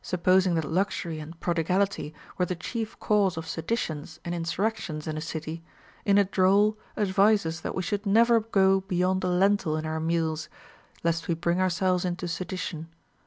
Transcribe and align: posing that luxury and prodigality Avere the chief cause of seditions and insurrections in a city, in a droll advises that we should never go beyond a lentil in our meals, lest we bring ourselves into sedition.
posing 0.23 0.55
that 0.55 0.65
luxury 0.65 1.19
and 1.19 1.39
prodigality 1.39 2.11
Avere 2.39 2.47
the 2.47 2.55
chief 2.55 2.99
cause 2.99 3.37
of 3.37 3.47
seditions 3.47 4.19
and 4.25 4.33
insurrections 4.33 5.05
in 5.05 5.15
a 5.15 5.21
city, 5.21 5.63
in 6.05 6.17
a 6.17 6.23
droll 6.23 6.75
advises 6.97 7.61
that 7.61 7.75
we 7.75 7.83
should 7.83 8.07
never 8.07 8.39
go 8.39 8.81
beyond 8.81 9.23
a 9.23 9.27
lentil 9.27 9.77
in 9.77 9.85
our 9.85 9.99
meals, 9.99 10.49
lest 11.03 11.27
we 11.27 11.35
bring 11.35 11.61
ourselves 11.61 12.03
into 12.03 12.27
sedition. 12.27 12.87